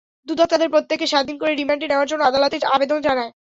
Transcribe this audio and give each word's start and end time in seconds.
দুদক 0.27 0.47
তাঁদের 0.47 0.69
প্রত্যেককে 0.69 1.07
সাত 1.07 1.23
দিন 1.25 1.37
করে 1.37 1.51
রিমান্ডে 1.53 1.85
নেওয়ার 1.87 2.09
জন্য 2.11 2.21
আদালতে 2.23 2.57
আবেদন 2.75 2.99
জানায়। 3.01 3.31